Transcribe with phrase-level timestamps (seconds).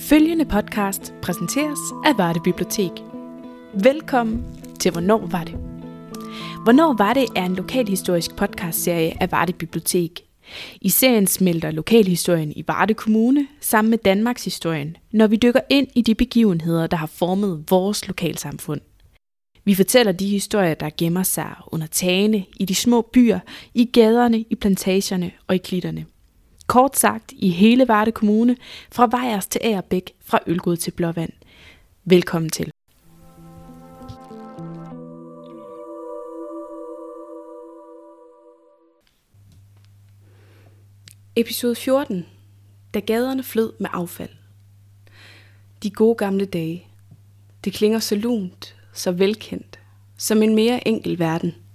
[0.00, 2.90] Følgende podcast præsenteres af Varde Bibliotek.
[3.82, 4.44] Velkommen
[4.80, 5.54] til Hvornår var det?
[6.62, 10.20] Hvornår var det er en lokalhistorisk podcastserie af Varde Bibliotek.
[10.80, 15.88] I serien smelter lokalhistorien i Varde Kommune sammen med Danmarks historien, når vi dykker ind
[15.94, 18.80] i de begivenheder, der har formet vores lokalsamfund.
[19.64, 23.40] Vi fortæller de historier, der gemmer sig under tagene, i de små byer,
[23.74, 26.06] i gaderne, i plantagerne og i klitterne–
[26.68, 28.56] Kort sagt i hele Varde Kommune,
[28.92, 31.32] fra Vejers til Agerbæk, fra Ølgod til Blåvand.
[32.04, 32.70] Velkommen til.
[41.36, 42.26] Episode 14.
[42.94, 44.30] Da gaderne flød med affald.
[45.82, 46.86] De gode gamle dage.
[47.64, 49.78] Det klinger så lunt, så velkendt,
[50.16, 51.54] som en mere enkel verden–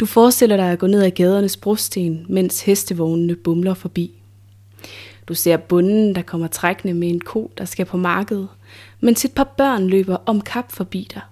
[0.00, 4.22] du forestiller dig at gå ned ad gadernes brosten, mens hestevognene bumler forbi.
[5.28, 8.48] Du ser bunden, der kommer trækkende med en ko, der skal på markedet,
[9.00, 11.22] mens et par børn løber om kap forbi dig.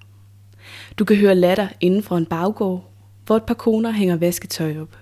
[0.99, 2.91] Du kan høre latter inden for en baggård,
[3.27, 4.99] hvor et par koner hænger vasketøj op.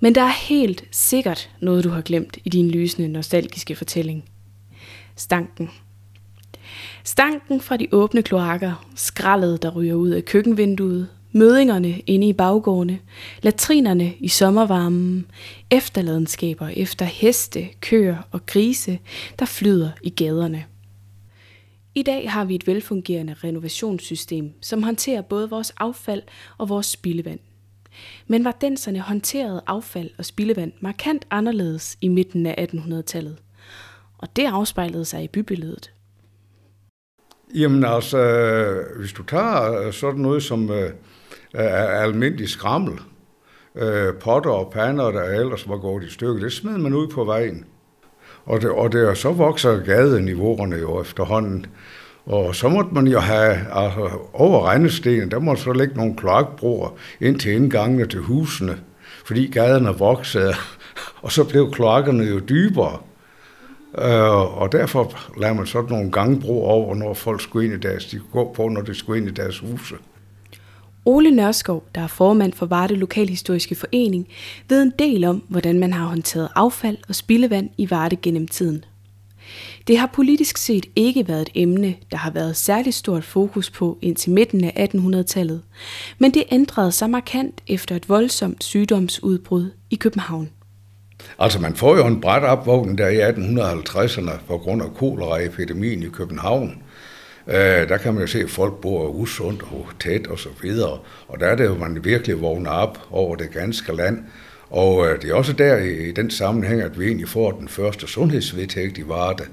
[0.00, 4.24] Men der er helt sikkert noget, du har glemt i din lysende, nostalgiske fortælling.
[5.16, 5.70] Stanken.
[7.04, 12.98] Stanken fra de åbne kloakker, skraldet, der ryger ud af køkkenvinduet, mødingerne inde i baggårdene,
[13.42, 15.26] latrinerne i sommervarmen,
[15.70, 18.98] efterladenskaber efter heste, køer og grise,
[19.38, 20.64] der flyder i gaderne.
[21.94, 26.22] I dag har vi et velfungerende renovationssystem, som håndterer både vores affald
[26.58, 27.38] og vores spildevand.
[28.26, 33.36] Men var denserne håndterede affald og spildevand markant anderledes i midten af 1800-tallet.
[34.18, 35.92] Og det afspejlede sig i bybilledet.
[37.54, 40.90] Jamen altså, øh, hvis du tager sådan noget som øh,
[41.54, 43.00] af almindelig skrammel.
[43.76, 47.24] Øh, potter og pander, der ellers var gået i stykker, det smed man ud på
[47.24, 47.64] vejen.
[48.44, 51.66] Og, det, og det, så vokser gadeniveauerne jo efterhånden.
[52.26, 56.90] Og så måtte man jo have, altså over regnestenen, der måtte så lægge nogle kloakbroer
[57.20, 58.78] ind til indgangene til husene,
[59.24, 60.54] fordi gaderne voksede,
[61.22, 62.98] og så blev kloakkerne jo dybere.
[63.98, 68.06] Øh, og derfor lader man sådan nogle gangbroer over, når folk skulle ind i deres,
[68.06, 69.94] de kunne gå på, når de skulle ind i deres huse.
[71.04, 74.28] Ole Nørskov, der er formand for Varde Lokalhistoriske Forening,
[74.68, 78.84] ved en del om, hvordan man har håndteret affald og spildevand i Varde gennem tiden.
[79.86, 83.98] Det har politisk set ikke været et emne, der har været særligt stort fokus på
[84.02, 85.62] indtil midten af 1800-tallet,
[86.18, 90.48] men det ændrede sig markant efter et voldsomt sygdomsudbrud i København.
[91.38, 96.08] Altså man får jo en bræt opvågning der i 1850'erne på grund af koleraepidemien i
[96.08, 96.82] København.
[97.48, 100.98] Øh, der kan man jo se, at folk bor usundt og tæt og så videre.
[101.28, 104.24] Og der er det jo, man virkelig vågner op over det ganske land.
[104.70, 107.68] Og øh, det er også der i, i den sammenhæng, at vi egentlig får den
[107.68, 109.44] første sundhedsvedtægt i Varde.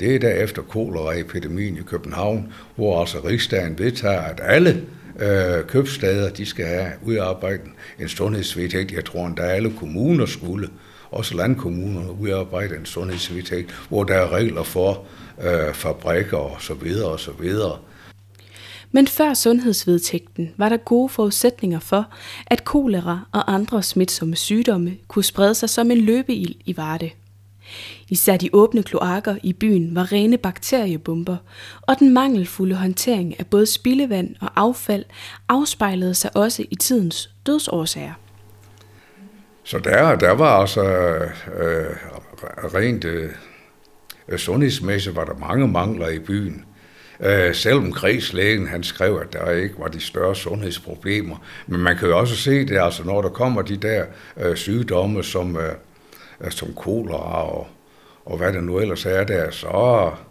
[0.00, 4.82] Det er derefter koleraepidemien i København, hvor altså rigsdagen vedtager, at alle
[5.20, 7.70] øh, købstader, de skal have udarbejdet
[8.00, 8.92] en sundhedsvedtægt.
[8.92, 10.68] Jeg tror, endda alle kommuner skulle,
[11.10, 15.04] også landkommunerne udarbejde en sundhedsvedtægt, hvor der er regler for,
[15.42, 17.78] øh, fabrikker og så videre og så videre.
[18.92, 22.06] Men før sundhedsvedtægten var der gode forudsætninger for,
[22.46, 27.10] at kolera og andre smitsomme sygdomme kunne sprede sig som en løbeild i Varde.
[28.08, 31.36] Især de åbne kloakker i byen var rene bakteriebomber,
[31.82, 35.04] og den mangelfulde håndtering af både spildevand og affald
[35.48, 38.14] afspejlede sig også i tidens dødsårsager.
[39.68, 40.82] Så der, der var altså
[41.58, 41.96] øh,
[42.74, 46.64] rent øh, sundhedsmæssigt var der mange mangler i byen.
[47.20, 51.36] Øh, selvom kredslægen han skrev, at der ikke var de større sundhedsproblemer.
[51.66, 54.04] Men man kan jo også se det, altså når der kommer de der
[54.36, 55.72] øh, sygdomme som, øh,
[56.40, 57.66] øh som kolera og,
[58.24, 60.27] og hvad det nu ellers er der, så, øh,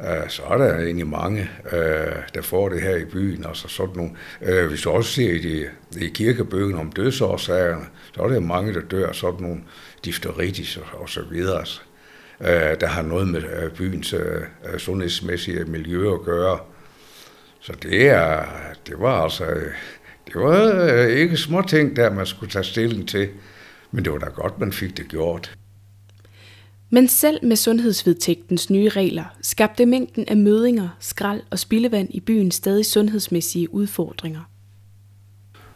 [0.00, 3.46] Øh, så er der egentlig mange, øh, der får det her i byen.
[3.46, 4.12] Altså sådan nogle,
[4.42, 5.68] øh, hvis du også ser i, de,
[6.00, 7.84] i kirkebøgen om dødsårsagerne,
[8.14, 9.60] så er der mange, der dør sådan nogle
[10.04, 11.64] difteritis og, så videre.
[12.80, 14.14] Der har noget med byens
[14.78, 16.58] sundhedsmæssige miljø at gøre.
[17.60, 18.44] Så det, er,
[18.86, 19.44] det var altså
[20.26, 23.28] det var ikke små ting, der man skulle tage stilling til,
[23.90, 25.56] men det var da godt, man fik det gjort.
[26.90, 32.50] Men selv med sundhedsvedtægtens nye regler skabte mængden af mødinger, skrald og spildevand i byen
[32.50, 34.40] stadig sundhedsmæssige udfordringer.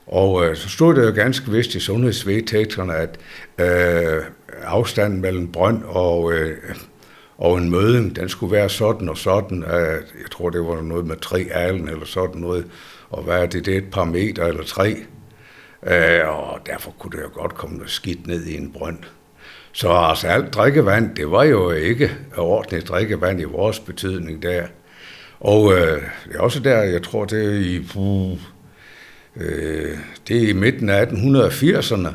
[0.07, 3.19] Og øh, så stod det jo ganske vist i sundhedsvedtægterne, at
[3.59, 4.25] øh,
[4.63, 6.57] afstanden mellem brønd og, øh,
[7.39, 9.65] og en møding, den skulle være sådan og sådan.
[9.65, 12.67] At, jeg tror, det var noget med tre alen eller sådan noget.
[13.11, 13.67] Og hvad er det?
[13.67, 14.97] Det er et par meter eller tre.
[15.87, 18.99] Øh, og derfor kunne det jo godt komme noget skidt ned i en brønd.
[19.79, 24.63] Så altså alt drikkevand, det var jo ikke ordentligt drikkevand i vores betydning der.
[25.41, 28.39] Og øh, det er også der, jeg tror, det er i, puh,
[29.37, 29.99] øh,
[30.29, 32.09] det er i midten af 1880'erne,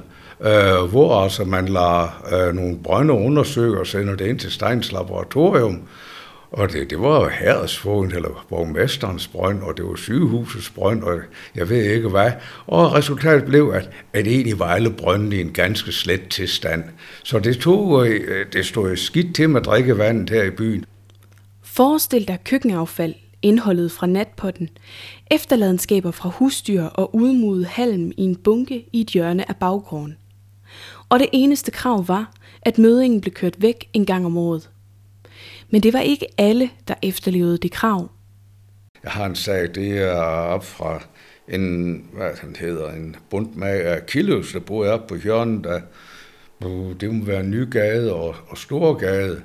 [0.48, 4.92] øh, hvor altså man lader øh, nogle brønde undersøge og sender det ind til Steins
[4.92, 5.81] laboratorium,
[6.53, 11.19] og det, det var herredsfogen, eller borgmesterens brønd, og det var sygehusets brønd, og
[11.55, 12.31] jeg ved ikke hvad.
[12.67, 16.83] Og resultatet blev, at, at egentlig var alle brøndene i en ganske slet tilstand.
[17.23, 20.85] Så det, tog, øh, det stod skidt til med drikkevandet her i byen.
[21.63, 24.69] Forestil dig køkkenaffald, indholdet fra natpotten,
[25.31, 30.17] efterladenskaber fra husdyr og udmudet halm i en bunke i et hjørne af baggården.
[31.09, 34.69] Og det eneste krav var, at mødingen blev kørt væk en gang om året.
[35.73, 38.11] Men det var ikke alle, der efterlevede det krav.
[39.03, 41.03] Jeg har en sag, det er op fra
[41.47, 45.81] en, hvad han hedder, en bundmag med Killus, der boede op på hjørnet af,
[46.65, 49.41] uh, det må være Nygade og, og Storgade.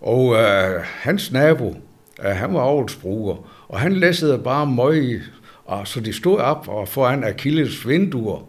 [0.00, 1.76] Og øh, hans nabo,
[2.24, 5.22] øh, han var avlsbruger, og han læssede bare møg,
[5.64, 8.48] og så de stod op og foran Achilles vinduer,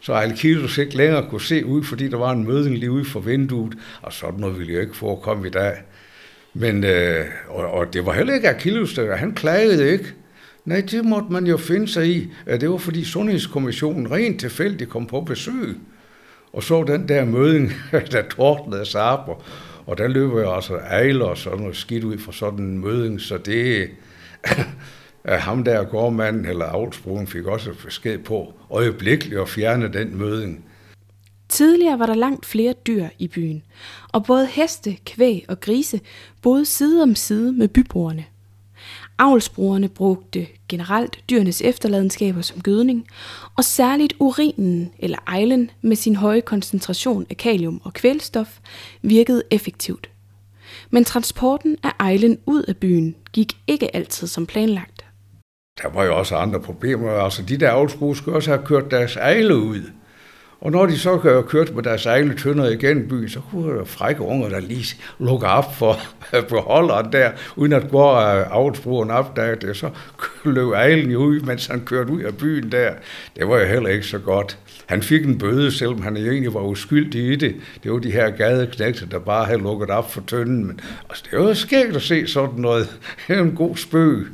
[0.00, 3.20] så Achilles ikke længere kunne se ud, fordi der var en møding lige ude for
[3.20, 5.72] vinduet, og sådan noget ville jo ikke forekomme i dag.
[6.54, 10.14] Men, øh, og, og det var heller ikke Achilles, der, han klagede ikke.
[10.64, 12.32] Nej, det måtte man jo finde sig i.
[12.46, 15.76] Det var fordi Sundhedskommissionen rent tilfældigt kom på besøg,
[16.52, 17.72] og så den der møding,
[18.12, 19.42] der tordnede sig op, og,
[19.86, 23.20] og der løber jeg altså ejler og sådan noget skidt ud fra sådan en møding,
[23.20, 23.90] så det
[25.24, 30.64] er ham der gårdmanden eller avlsbrugen fik også besked på øjeblikkeligt at fjerne den møding.
[31.52, 33.62] Tidligere var der langt flere dyr i byen,
[34.12, 36.00] og både heste, kvæg og grise
[36.42, 38.24] boede side om side med bybrugerne.
[39.18, 43.06] Avlsbrugerne brugte generelt dyrenes efterladenskaber som gødning,
[43.56, 48.58] og særligt urinen eller ejlen med sin høje koncentration af kalium og kvælstof
[49.02, 50.10] virkede effektivt.
[50.90, 55.04] Men transporten af ejlen ud af byen gik ikke altid som planlagt.
[55.82, 57.10] Der var jo også andre problemer.
[57.10, 59.82] Altså de der avlsbrug skulle også have kørt deres ejle ud.
[60.62, 64.22] Og når de så kørte med deres egne tønder igen byen, så kunne der frække
[64.22, 65.96] unger, der lige lukke op for
[66.48, 69.76] beholderen der, uden at gå af avlsbrugeren opdagede det.
[69.76, 69.90] Så
[70.44, 72.92] løb ejlen jo ud, mens han kørte ud af byen der.
[73.36, 74.58] Det var jo heller ikke så godt.
[74.86, 77.54] Han fik en bøde, selvom han egentlig var uskyldig i det.
[77.82, 80.66] Det var de her gadeknægte, der bare havde lukket op for tønden.
[80.66, 82.98] Men altså, det var skægt at se sådan noget.
[83.28, 84.26] Det en god spøg.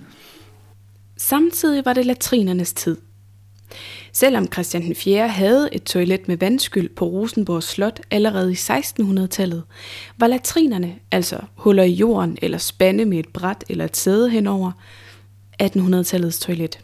[1.16, 2.96] Samtidig var det latrinernes tid.
[4.12, 5.28] Selvom Christian den 4.
[5.28, 9.62] havde et toilet med vandskyld på Rosenborg Slot allerede i 1600-tallet,
[10.18, 14.72] var latrinerne, altså huller i jorden eller spande med et bræt eller et sæde henover,
[15.62, 16.78] 1800-tallets toilet.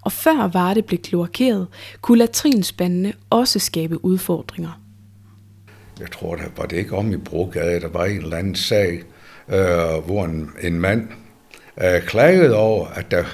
[0.00, 1.66] Og før Varde blev kloakeret,
[2.00, 4.80] kunne latrinspandene også skabe udfordringer.
[6.00, 9.02] Jeg tror, der var det ikke om i Brogade, der var en eller anden sag,
[9.48, 11.08] øh, hvor en, en mand
[11.84, 13.24] øh, klagede over, at der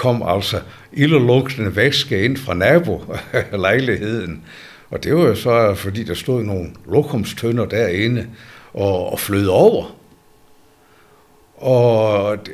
[0.00, 0.60] kom altså
[0.92, 4.42] ildelugtende væske ind fra nabolejligheden.
[4.90, 8.26] Og det var jo så, fordi der stod nogle lokumstønder derinde
[8.74, 9.96] og, og flød over.
[11.56, 12.52] Og det,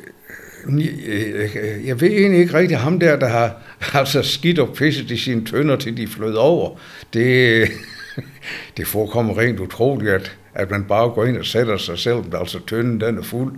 [1.85, 3.51] jeg ved egentlig ikke rigtigt ham der, der har
[3.93, 6.79] altså skidt og pisset i sine tønder, til de flød over.
[7.13, 7.67] Det,
[8.77, 12.59] det forekommer rent utroligt, at, at man bare går ind og sætter sig selv, altså
[12.67, 13.57] tønden den er fuld.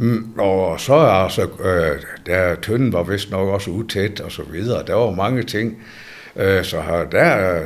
[0.00, 4.42] Mm, og så er altså, øh, der tynden var vist nok også utæt og så
[4.42, 4.82] videre.
[4.86, 5.82] Der var mange ting.
[6.36, 7.60] Øh, så her, der,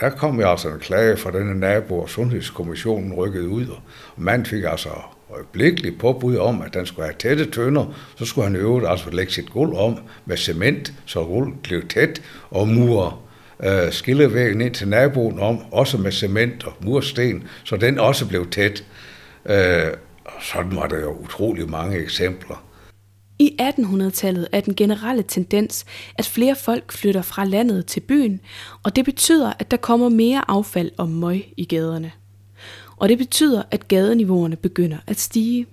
[0.00, 3.82] der kom jeg altså en klage fra denne nabo, og Sundhedskommissionen rykkede ud, og
[4.16, 4.88] man fik altså
[5.34, 9.32] øjeblikkeligt påbud om, at den skulle have tætte tønder, så skulle han øve altså lægge
[9.32, 13.12] sit gulv om med cement, så gulvet blev tæt, og mure
[13.64, 18.50] øh, skillevæggen ind til naboen om, også med cement og mursten, så den også blev
[18.50, 18.84] tæt.
[19.46, 19.92] Øh,
[20.40, 22.64] sådan var der jo utrolig mange eksempler.
[23.38, 28.40] I 1800-tallet er den generelle tendens, at flere folk flytter fra landet til byen,
[28.82, 32.12] og det betyder, at der kommer mere affald og møg i gaderne.
[32.96, 35.66] Og det betyder, at gadeniveauerne begynder at stige.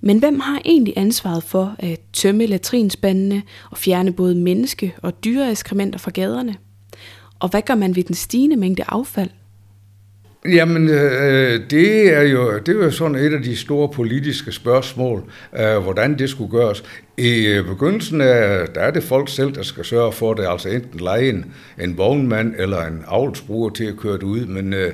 [0.00, 5.98] Men hvem har egentlig ansvaret for at tømme latrinspandene og fjerne både menneske- og dyreeskrementer
[5.98, 6.56] fra gaderne?
[7.38, 9.30] Og hvad gør man ved den stigende mængde affald?
[10.44, 15.24] Jamen, øh, det, er jo, det er jo sådan et af de store politiske spørgsmål,
[15.58, 16.84] øh, hvordan det skulle gøres.
[17.16, 20.68] I øh, begyndelsen af, der er det folk selv, der skal sørge for det, altså
[20.68, 24.92] enten lege en, en vognmand eller en avlsbruger til at køre det ud, men øh,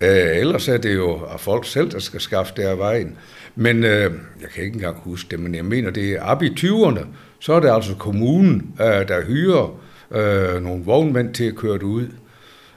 [0.00, 3.16] øh, ellers er det jo folk selv, der skal skaffe det af vejen.
[3.56, 6.48] Men øh, jeg kan ikke engang huske det, men jeg mener, det er op i
[6.60, 7.04] 20'erne,
[7.40, 9.80] så er det altså kommunen, øh, der hyrer
[10.10, 12.06] øh, nogle vognmænd til at køre det ud.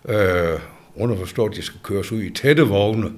[0.09, 0.59] Øh,
[0.95, 3.11] underforstået, at de skal køres ud i tætte vogne.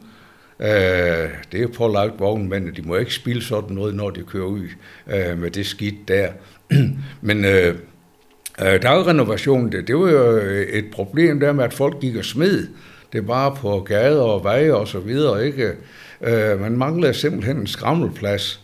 [0.60, 4.67] Øh, det er pålagt vognmændene, de må ikke spille sådan noget, når de kører ud
[5.08, 6.27] øh, med det skidt der.
[7.22, 7.75] Men øh,
[8.62, 12.25] øh, dagrenovation, det, det var jo øh, et problem der med, at folk gik og
[12.25, 12.67] smed.
[13.13, 15.72] Det var på gader og veje og så videre, ikke?
[16.22, 18.62] Øh, man manglede simpelthen en skrammelplads,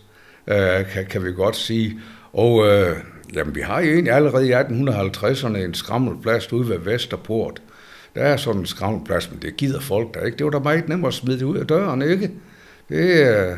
[0.47, 1.99] øh, kan, kan vi godt sige.
[2.33, 2.95] Og øh,
[3.35, 7.61] jamen, vi har jo egentlig allerede i 1850'erne en skrammelplads ude ved Vesterport.
[8.15, 10.37] Der er sådan en skravlplads, men det gider folk der ikke.
[10.37, 12.31] Det var da meget nemmere at smide det ud af døren, ikke?
[12.89, 13.57] Det, øh,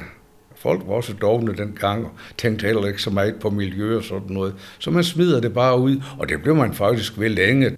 [0.56, 4.30] folk var også dogne dengang, og tænkte heller ikke så meget på miljø og sådan
[4.30, 4.56] noget.
[4.80, 7.78] Så man smider det bare ud, og det blev man faktisk ved længe.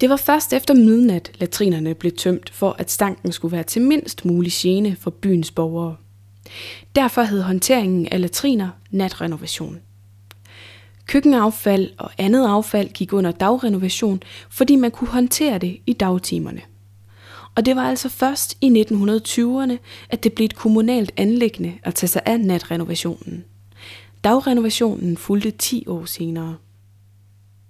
[0.00, 4.24] Det var først efter midnat, latrinerne blev tømt, for at stanken skulle være til mindst
[4.24, 5.96] mulig gene for byens borgere.
[6.94, 9.80] Derfor hed håndteringen af latriner natrenovation.
[11.08, 16.60] Køkkenaffald og andet affald gik under dagrenovation, fordi man kunne håndtere det i dagtimerne.
[17.54, 19.76] Og det var altså først i 1920'erne,
[20.10, 23.44] at det blev et kommunalt anlæggende at tage sig af natrenovationen.
[24.24, 26.56] Dagrenovationen fulgte 10 år senere.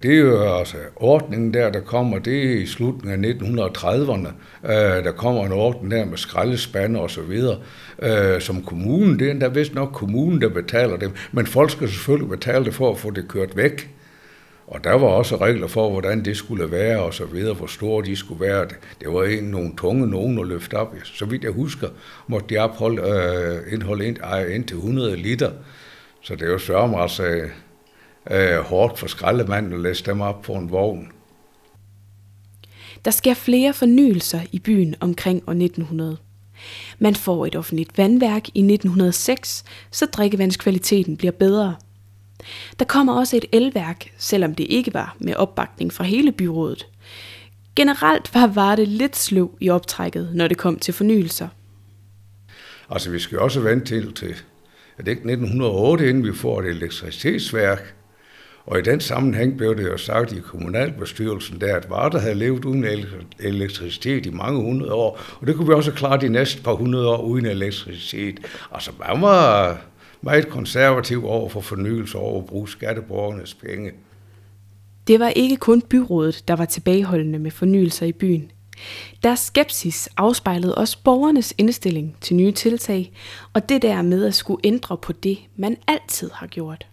[0.02, 4.28] Det er jo altså ordningen der, der kommer, det er i slutningen af 1930'erne.
[4.64, 7.58] Øh, der kommer en ordning der med skraldespande og så videre,
[8.02, 11.88] øh, som kommunen, det er endda vist nok kommunen, der betaler det, men folk skal
[11.88, 13.90] selvfølgelig betale det for at få det kørt væk.
[14.66, 18.04] Og der var også regler for, hvordan det skulle være og så videre, hvor store
[18.04, 18.66] de skulle være.
[19.00, 20.94] Det var en nogle tunge nogen at løfte op.
[21.04, 21.88] Så vidt jeg husker,
[22.26, 24.18] måtte de opholde, øh, indholde ind,
[24.50, 25.50] ind til 100 liter.
[26.22, 27.40] Så det er jo sørme altså
[28.30, 31.12] øh, hårdt for skraldemanden at læse dem op på en vogn.
[33.04, 36.16] Der sker flere fornyelser i byen omkring år 1900.
[36.98, 41.76] Man får et offentligt vandværk i 1906, så drikkevandskvaliteten bliver bedre.
[42.78, 46.86] Der kommer også et elværk, selvom det ikke var med opbakning fra hele byrådet.
[47.76, 51.48] Generelt var Varde lidt sløv i optrækket, når det kom til fornyelser.
[52.90, 54.34] Altså, vi skal også vente til, til
[54.98, 57.94] er det ikke 1908, inden vi får et elektricitetsværk.
[58.68, 62.64] Og i den sammenhæng blev det jo sagt i kommunalbestyrelsen, der, at Varde havde levet
[62.64, 62.84] uden
[63.40, 67.08] elektricitet i mange hundrede år, og det kunne vi også klare de næste par hundrede
[67.08, 68.40] år uden elektricitet.
[68.72, 69.80] Altså man var
[70.22, 73.90] meget konservativ over for fornyelse over at bruge skatteborgernes penge.
[75.06, 78.50] Det var ikke kun byrådet, der var tilbageholdende med fornyelser i byen.
[79.22, 83.12] Deres skepsis afspejlede også borgernes indstilling til nye tiltag,
[83.52, 86.86] og det der med at skulle ændre på det, man altid har gjort.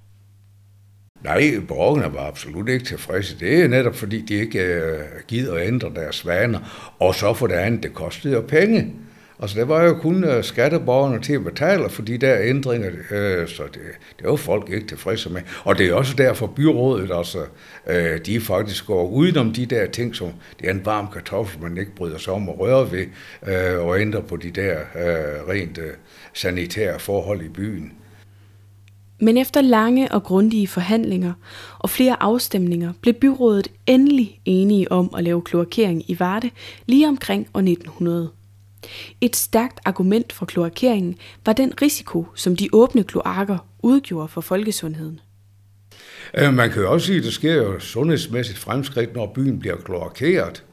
[1.26, 3.40] Nej, borgerne var absolut ikke tilfredse.
[3.40, 6.94] Det er netop fordi, de ikke øh, gider at ændre deres vaner.
[7.00, 8.94] Og så for det andet, det kostede jo penge.
[9.40, 13.48] Altså, det var jo kun øh, skatteborgerne til at betale for de der ændringer, øh,
[13.48, 13.82] så det,
[14.20, 15.42] det var folk ikke tilfredse med.
[15.64, 17.40] Og det er også derfor byrådet, altså,
[17.88, 20.30] øh, de faktisk går udenom de der ting, som
[20.60, 23.06] det er en varm kartoffel, man ikke bryder sig om at røre ved,
[23.48, 25.92] øh, og ændre på de der øh, rent øh,
[26.34, 27.92] sanitære forhold i byen.
[29.20, 31.34] Men efter lange og grundige forhandlinger
[31.80, 36.50] og flere afstemninger blev byrådet endelig enige om at lave kloakering i Varde
[36.86, 38.30] lige omkring år 1900.
[39.22, 45.20] Et stærkt argument for kloakeringen var den risiko, som de åbne kloakker udgjorde for folkesundheden.
[46.34, 49.76] Øh, man kan jo også sige, at der sker jo sundhedsmæssigt fremskridt, når byen bliver
[49.76, 50.64] kloakeret.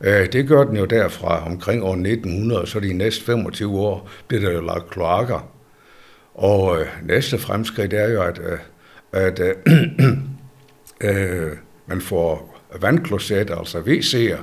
[0.00, 4.40] Øh, det gør den jo derfra omkring år 1900, så de næste 25 år bliver
[4.40, 5.52] der jo lagt kloakker.
[6.34, 8.58] Og øh, næste fremskridt er jo, at, øh,
[9.12, 9.54] at øh,
[11.10, 11.52] øh,
[11.86, 14.40] man får vandklosetter, altså WC'er.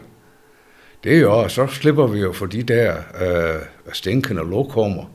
[1.03, 3.61] Det er jo, så slipper vi jo for de der øh,
[3.93, 5.11] stinkende lokummer.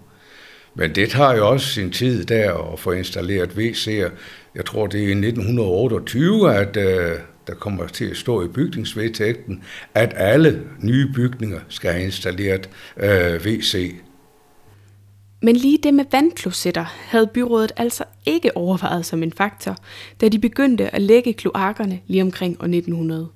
[0.74, 4.10] Men det tager jo også sin tid der at få installeret WC'er.
[4.54, 9.62] Jeg tror, det er i 1928, at øh, der kommer til at stå i bygningsvedtægten,
[9.94, 13.94] at alle nye bygninger skal have installeret øh, WC.
[15.44, 19.76] Men lige det med vandklosetter havde byrådet altså ikke overvejet som en faktor,
[20.20, 23.28] da de begyndte at lægge kloakkerne lige omkring år 1900.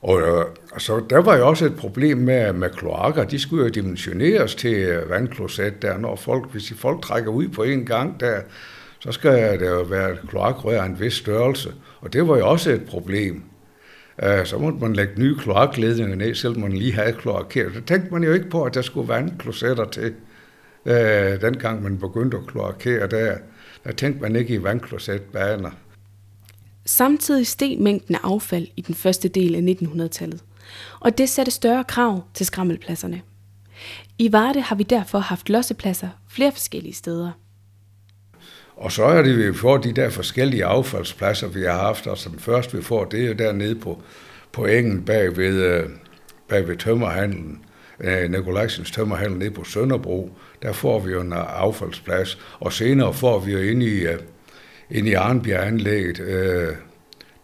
[0.00, 0.44] Og øh,
[0.78, 3.24] så der var jo også et problem med, med kloakker.
[3.24, 7.62] De skulle jo dimensioneres til øh, der, når folk, hvis de folk trækker ud på
[7.62, 8.40] en gang der,
[8.98, 11.72] så skal der jo være et kloakrør af en vis størrelse.
[12.00, 13.42] Og det var jo også et problem.
[14.22, 17.74] Uh, så måtte man lægge nye kloakledninger ned, selvom man lige havde kloakeret.
[17.74, 20.14] Det tænkte man jo ikke på, at der skulle vandklosetter til.
[20.86, 23.36] Øh, dengang man begyndte at kloakere der,
[23.84, 25.70] der tænkte man ikke i vandklosetbaner.
[26.86, 30.44] Samtidig steg mængden af affald i den første del af 1900-tallet,
[31.00, 33.22] og det satte større krav til skrammelpladserne.
[34.18, 37.30] I Varde har vi derfor haft lossepladser flere forskellige steder.
[38.76, 42.06] Og så er det, vi får de der forskellige affaldspladser, vi har haft.
[42.06, 44.02] Altså den første, vi får, det er jo dernede på,
[44.52, 45.90] på engen bag ved, øh,
[46.48, 47.64] bag ved tømmerhandlen,
[48.00, 53.14] Øh, Nikolajsens tømmerhandel nede på Sønderbro, der får vi jo en øh, affaldsplads, og senere
[53.14, 54.18] får vi jo ind i, øh,
[54.90, 56.16] ind i Arnbjerg-anlægget,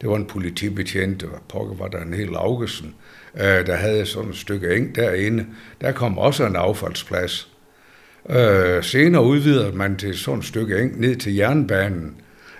[0.00, 2.95] det var en politibetjent, og pokker var der en hel Augesen,
[3.37, 5.47] der havde sådan et stykke eng derinde.
[5.80, 7.49] Der kom også en affaldsplads.
[8.83, 12.16] Senere udvidede man til sådan et stykke eng ned til jernbanen,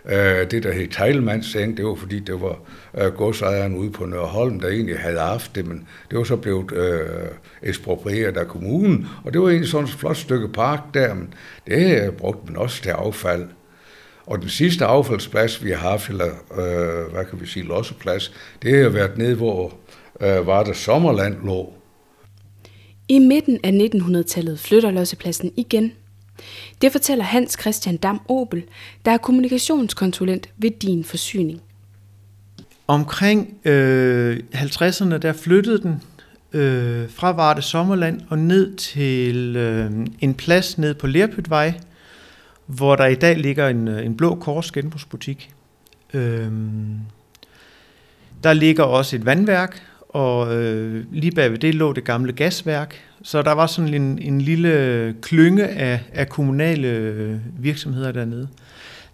[0.07, 2.59] Øh, det, der hed Teilmannseng, det var fordi, det var
[2.99, 6.73] øh, godsejeren ude på Nørholm, der egentlig havde haft det, men det var så blevet
[6.73, 7.29] øh,
[7.63, 11.35] eksproprieret af kommunen, og det var egentlig sådan et flot stykke park der, men
[11.67, 13.49] det øh, brugte man også til affald.
[14.27, 18.83] Og den sidste affaldsplads, vi har haft, eller øh, hvad kan vi sige, losseplads, det
[18.83, 19.75] har været nede, hvor
[20.21, 21.73] øh, var der Sommerland lå.
[23.09, 25.93] I midten af 1900-tallet flytter lossepladsen igen
[26.83, 28.65] det fortæller Hans Christian Dam Obel,
[29.05, 31.61] der er kommunikationskonsulent ved Din Forsyning.
[32.87, 36.03] Omkring øh, 50'erne, der flyttede den
[36.53, 41.75] øh, fra Varde Sommerland og ned til øh, en plads ned på Lerpytvej,
[42.67, 45.51] hvor der i dag ligger en, øh, en blå kors genbrugsbutik.
[46.15, 46.53] Øh,
[48.45, 49.83] der ligger også et vandværk,
[50.15, 54.41] og øh, lige bagved det lå det gamle gasværk, så der var sådan en, en
[54.41, 58.49] lille klynge af, af kommunale øh, virksomheder dernede.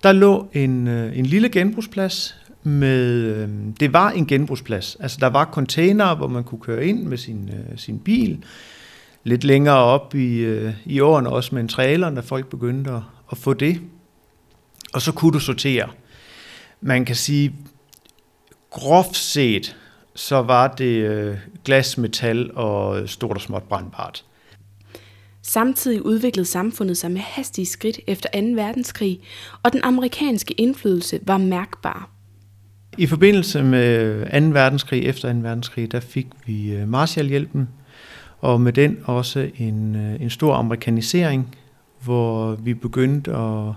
[0.02, 3.48] Der lå en, øh, en lille genbrugsplads med, øh,
[3.80, 4.96] det var en genbrugsplads.
[5.00, 8.44] Altså der var container, hvor man kunne køre ind med sin, øh, sin bil.
[9.24, 13.00] Lidt længere op i, øh, i årene også med en trailer, når folk begyndte at,
[13.32, 13.80] at få det.
[14.94, 15.88] Og så kunne du sortere.
[16.80, 17.54] Man kan sige,
[18.70, 19.76] groft set,
[20.16, 24.24] så var det øh, glas, metal og stort og småt brandbart.
[25.42, 28.38] Samtidig udviklede samfundet sig med hastige skridt efter 2.
[28.38, 29.20] verdenskrig,
[29.62, 32.10] og den amerikanske indflydelse var mærkbar.
[32.98, 34.46] I forbindelse med 2.
[34.46, 35.38] verdenskrig, efter 2.
[35.38, 37.68] verdenskrig, der fik vi øh, Marshallhjælpen,
[38.38, 41.56] og med den også en, øh, en stor amerikanisering,
[42.04, 43.72] hvor vi begyndte at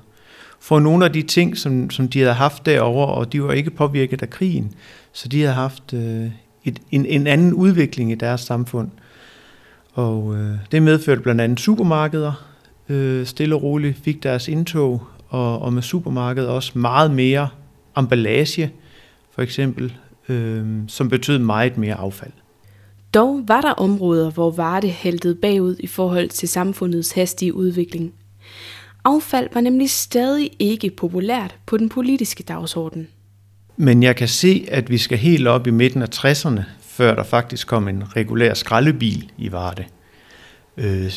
[0.59, 3.69] for nogle af de ting, som, som de havde haft derover, og de var ikke
[3.71, 4.73] påvirket af krigen,
[5.13, 6.25] så de havde haft øh,
[6.63, 8.89] et, en, en anden udvikling i deres samfund.
[9.93, 12.45] Og øh, det medførte blandt andet supermarkeder,
[12.89, 17.49] øh, stille og roligt fik deres indtog, og, og med supermarkedet også meget mere
[17.97, 18.71] emballage,
[19.31, 19.93] for eksempel,
[20.29, 22.31] øh, som betød meget mere affald.
[23.13, 28.13] Dog var der områder, hvor Varde hældede bagud i forhold til samfundets hastige udvikling.
[29.03, 33.07] Affald var nemlig stadig ikke populært på den politiske dagsorden.
[33.77, 37.23] Men jeg kan se, at vi skal helt op i midten af 60'erne, før der
[37.23, 39.85] faktisk kom en regulær skraldebil i Varde.
[40.77, 41.11] Øh,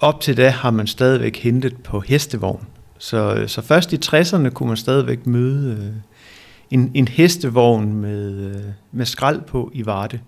[0.00, 2.66] op til da har man stadigvæk hentet på hestevogn.
[2.98, 5.92] Så, øh, så først i 60'erne kunne man stadigvæk møde øh,
[6.70, 8.62] en, en hestevogn med, øh,
[8.92, 10.20] med skrald på i Varde.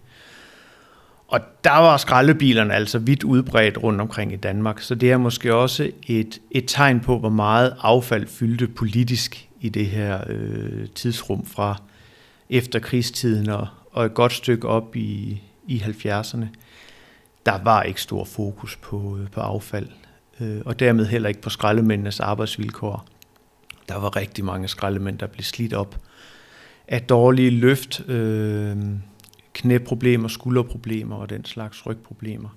[1.29, 5.55] Og der var skraldebilerne altså vidt udbredt rundt omkring i Danmark, så det er måske
[5.55, 11.47] også et, et tegn på, hvor meget affald fyldte politisk i det her øh, tidsrum
[11.47, 11.83] fra
[12.51, 16.45] efterkrigstiden og, og et godt stykke op i, i 70'erne.
[17.47, 19.89] Der var ikke stor fokus på, øh, på affald,
[20.41, 23.07] øh, og dermed heller ikke på skraldemændenes arbejdsvilkår.
[23.89, 25.97] Der var rigtig mange skraldemænd, der blev slidt op
[26.89, 28.77] af dårlige løft, øh,
[29.57, 32.49] knæproblemer, skulderproblemer og den slags rygproblemer.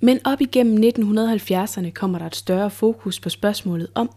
[0.00, 4.10] Men op igennem 1970'erne kommer der et større fokus på spørgsmålet om,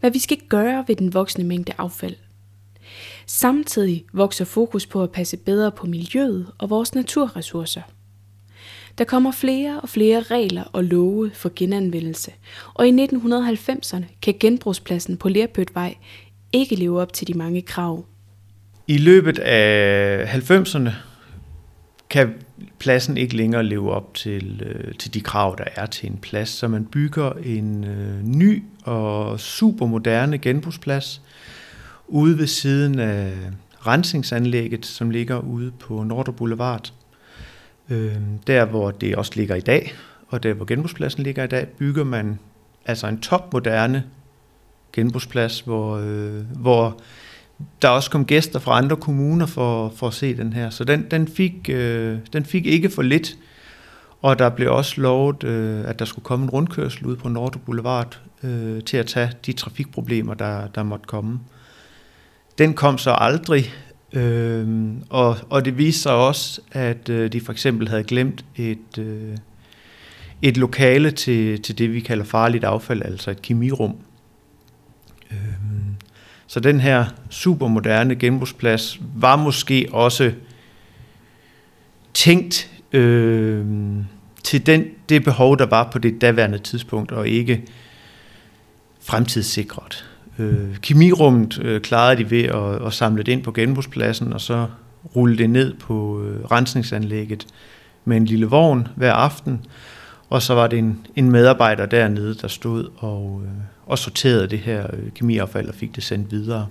[0.00, 2.14] hvad vi skal gøre ved den voksne mængde affald.
[3.26, 7.82] Samtidig vokser fokus på at passe bedre på miljøet og vores naturressourcer.
[8.98, 12.32] Der kommer flere og flere regler og love for genanvendelse,
[12.74, 15.94] og i 1990'erne kan genbrugspladsen på Lerpøtvej
[16.52, 18.04] ikke leve op til de mange krav.
[18.86, 20.90] I løbet af 90'erne
[22.10, 22.34] kan
[22.78, 26.48] pladsen ikke længere leve op til, øh, til de krav, der er til en plads.
[26.48, 31.22] Så man bygger en øh, ny og super moderne genbrugsplads
[32.08, 33.32] ude ved siden af
[33.86, 36.92] rensningsanlægget, som ligger ude på Nordre Boulevard.
[37.90, 38.16] Øh,
[38.46, 39.94] der, hvor det også ligger i dag,
[40.28, 42.38] og der, hvor genbrugspladsen ligger i dag, bygger man
[42.86, 44.04] altså en topmoderne
[44.92, 47.00] genbrugsplads, hvor, øh, hvor
[47.82, 50.70] der også kom gæster fra andre kommuner for, for at se den her.
[50.70, 53.36] Så den, den, fik, øh, den fik ikke for lidt.
[54.22, 57.60] Og der blev også lovet, øh, at der skulle komme en rundkørsel ud på Nordre
[57.60, 61.40] Boulevard øh, til at tage de trafikproblemer, der, der måtte komme.
[62.58, 63.72] Den kom så aldrig,
[64.12, 68.98] øh, og, og det viste sig også, at øh, de for eksempel havde glemt et,
[68.98, 69.36] øh,
[70.42, 73.96] et lokale til, til det, vi kalder farligt affald, altså et kemirum.
[75.30, 75.65] Øh,
[76.46, 80.32] så den her supermoderne genbrugsplads var måske også
[82.14, 83.66] tænkt øh,
[84.42, 87.62] til den, det behov, der var på det daværende tidspunkt, og ikke
[89.00, 90.04] fremtidssikret.
[90.38, 94.66] Øh, kemirummet øh, klarede de ved at, at samle det ind på genbrugspladsen, og så
[95.16, 97.46] rulle det ned på øh, rensningsanlægget
[98.04, 99.66] med en lille vogn hver aften,
[100.30, 103.50] og så var det en, en medarbejder dernede, der stod og, øh,
[103.86, 106.68] og sorterede det her øh, kemiaffald og fik det sendt videre.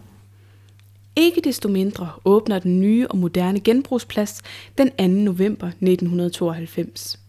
[1.15, 4.41] Ikke desto mindre åbner den nye og moderne genbrugsplads
[4.78, 5.08] den 2.
[5.08, 7.19] november 1992.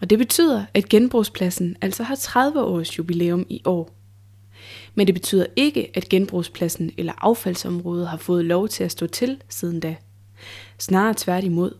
[0.00, 3.90] Og det betyder, at genbrugspladsen altså har 30 års jubilæum i år.
[4.94, 9.42] Men det betyder ikke, at genbrugspladsen eller affaldsområdet har fået lov til at stå til
[9.48, 9.96] siden da.
[10.78, 11.74] Snarere tværtimod.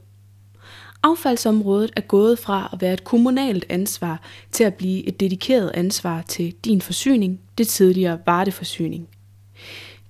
[1.04, 4.20] Affaldsområdet er gået fra at være et kommunalt ansvar
[4.52, 9.08] til at blive et dedikeret ansvar til din forsyning, det tidligere varteforsyning.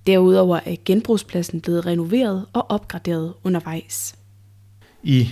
[0.07, 4.15] Derudover er genbrugspladsen blevet renoveret og opgraderet undervejs.
[5.03, 5.29] I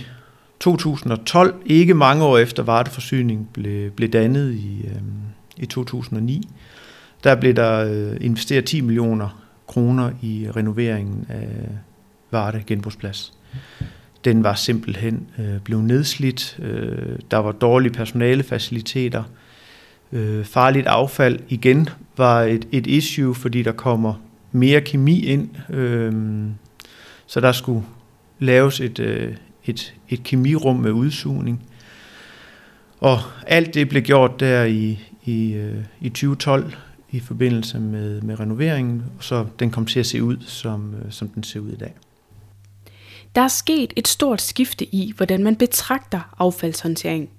[0.60, 5.02] 2012, ikke mange år efter varteforsyning blev, blev dannet i, øh,
[5.56, 6.48] i 2009,
[7.24, 11.48] der blev der øh, investeret 10 millioner kroner i renoveringen af
[12.30, 13.32] Varte genbrugsplads.
[14.24, 16.58] Den var simpelthen øh, blevet nedslidt.
[16.62, 19.22] Øh, der var dårlige personalefaciliteter.
[20.12, 24.14] Øh, farligt affald igen var et, et issue, fordi der kommer
[24.52, 25.48] mere kemi ind.
[25.70, 26.12] Øh,
[27.26, 27.82] så der skulle
[28.38, 29.34] laves et, øh,
[29.66, 31.62] et, et kemirum med udsugning.
[33.00, 36.74] Og alt det blev gjort der i, i, øh, i 2012
[37.10, 41.28] i forbindelse med, med renoveringen, så den kom til at se ud, som, øh, som
[41.28, 41.94] den ser ud i dag.
[43.34, 47.30] Der er sket et stort skifte i, hvordan man betragter affaldshåndtering.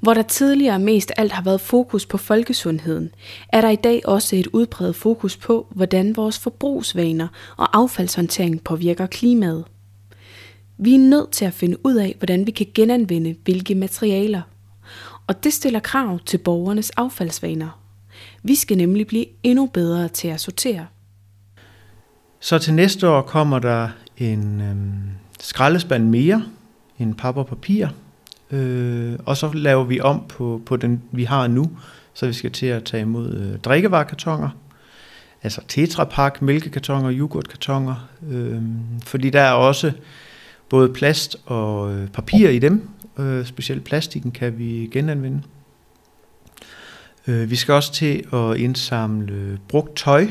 [0.00, 3.10] Hvor der tidligere mest alt har været fokus på folkesundheden,
[3.48, 9.06] er der i dag også et udbredt fokus på, hvordan vores forbrugsvaner og affaldshåndtering påvirker
[9.06, 9.64] klimaet.
[10.78, 14.42] Vi er nødt til at finde ud af, hvordan vi kan genanvende hvilke materialer.
[15.26, 17.80] Og det stiller krav til borgernes affaldsvaner.
[18.42, 20.86] Vi skal nemlig blive endnu bedre til at sortere.
[22.40, 23.88] Så til næste år kommer der
[24.20, 24.76] en øh,
[25.40, 26.44] skraldespand mere,
[26.98, 27.88] en pap og papir,
[28.50, 31.70] øh, og så laver vi om på, på den, vi har nu,
[32.14, 34.48] så vi skal til at tage imod øh, drikkevarekartoner,
[35.42, 38.62] altså tetrapak, mælkekartoner, yoghurtkartoner, øh,
[39.04, 39.92] fordi der er også
[40.68, 45.42] både plast og øh, papir i dem, øh, specielt plastikken kan vi genanvende.
[47.26, 50.28] Øh, vi skal også til at indsamle brugt tøj,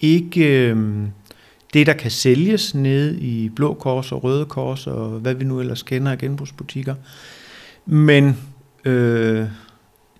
[0.00, 1.06] ikke øh,
[1.74, 5.60] det, der kan sælges nede i Blå Kors og Røde Kors og hvad vi nu
[5.60, 6.94] ellers kender af genbrugsbutikker.
[7.86, 8.36] Men
[8.84, 9.46] øh,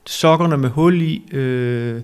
[0.06, 2.00] sokkerne med hul i, øh,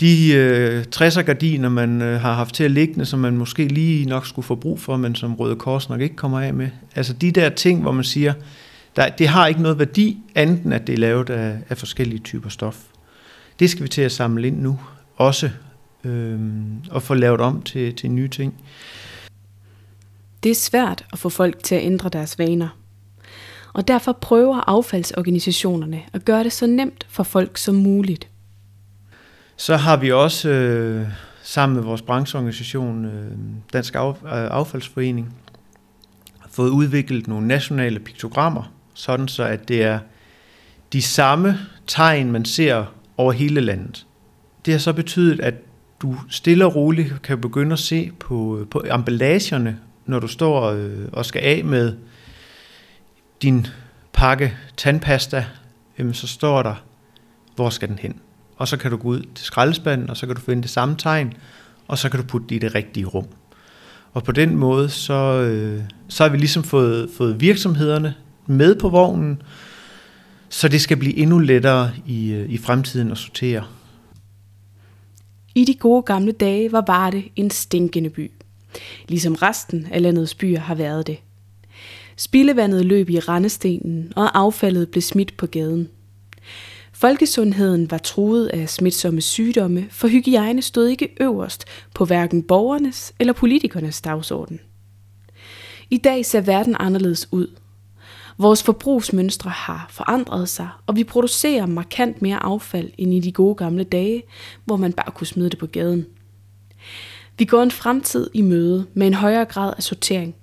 [0.00, 4.06] de øh, 60'er gardiner, man øh, har haft til at liggende, som man måske lige
[4.06, 6.68] nok skulle få brug for, men som Røde Kors nok ikke kommer af med.
[6.96, 8.32] Altså de der ting, hvor man siger,
[8.96, 12.48] der, det har ikke noget værdi, andet at det er lavet af, af forskellige typer
[12.48, 12.78] stof.
[13.58, 14.78] Det skal vi til at samle ind nu,
[15.16, 15.50] også
[16.04, 16.40] øh,
[16.90, 18.54] og få lavet om til, til nye ting.
[20.42, 22.68] Det er svært at få folk til at ændre deres vaner.
[23.72, 28.28] Og derfor prøver affaldsorganisationerne at gøre det så nemt for folk som muligt.
[29.56, 31.06] Så har vi også øh,
[31.42, 33.32] sammen med vores brancheorganisation, øh,
[33.72, 35.34] Dansk øh, Affaldsforening,
[36.50, 39.98] fået udviklet nogle nationale piktogrammer, sådan så at det er
[40.92, 42.84] de samme tegn, man ser
[43.16, 44.06] over hele landet.
[44.64, 45.54] Det har så betydet, at
[46.02, 51.08] du stille og roligt kan begynde at se på, på emballagerne, når du står øh,
[51.12, 51.96] og skal af med
[53.42, 53.66] din
[54.12, 55.46] pakke tandpasta,
[55.98, 56.74] jamen så står der,
[57.56, 58.16] hvor skal den hen?
[58.56, 60.96] Og så kan du gå ud til skraldespanden, og så kan du finde det samme
[60.98, 61.32] tegn,
[61.88, 63.26] og så kan du putte det i det rigtige rum.
[64.12, 68.14] Og på den måde, så, øh, så har vi ligesom fået, fået virksomhederne
[68.46, 69.42] med på vognen,
[70.48, 73.64] så det skal blive endnu lettere i, øh, i fremtiden at sortere.
[75.54, 78.30] I de gode gamle dage var Varde en stinkende by,
[79.08, 81.18] ligesom resten af landets byer har været det.
[82.16, 85.88] Spildevandet løb i rendestenen, og affaldet blev smidt på gaden.
[86.92, 93.32] Folkesundheden var truet af smitsomme sygdomme, for hygiejne stod ikke øverst på hverken borgernes eller
[93.32, 94.60] politikernes dagsorden.
[95.90, 97.46] I dag ser verden anderledes ud.
[98.42, 103.54] Vores forbrugsmønstre har forandret sig, og vi producerer markant mere affald end i de gode
[103.54, 104.22] gamle dage,
[104.64, 106.06] hvor man bare kunne smide det på gaden.
[107.38, 110.34] Vi går en fremtid i møde med en højere grad af sortering,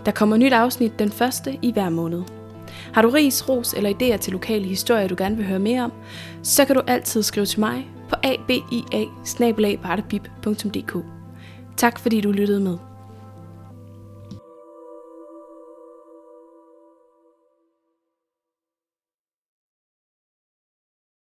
[0.05, 2.23] Der kommer nyt afsnit den første i hver måned.
[2.93, 5.93] Har du ris, ros eller idéer til lokale historier, du gerne vil høre mere om,
[6.43, 9.05] så kan du altid skrive til mig på abia
[11.77, 12.92] Tak fordi du lyttede med.